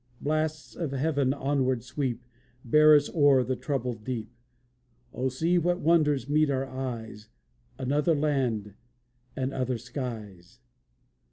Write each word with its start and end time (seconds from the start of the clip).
Blasts 0.19 0.75
of 0.75 0.93
heaven, 0.93 1.31
onward 1.31 1.83
sweep! 1.83 2.25
Bear 2.65 2.95
us 2.95 3.07
o'er 3.13 3.43
the 3.43 3.55
troubled 3.55 4.03
deep! 4.03 4.31
O 5.13 5.29
see 5.29 5.59
what 5.59 5.79
wonders 5.79 6.27
meet 6.27 6.49
our 6.49 6.65
eyes! 6.65 7.29
Another 7.77 8.15
land, 8.15 8.73
and 9.35 9.53
other 9.53 9.77
skies! 9.77 10.59